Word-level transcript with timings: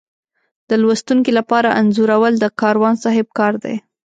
د 0.69 0.71
لوستونکي 0.81 1.31
لپاره 1.39 1.75
انځورول 1.79 2.33
د 2.39 2.45
کاروان 2.61 2.95
صاحب 3.03 3.27
کار 3.39 3.53
دی. 3.63 3.75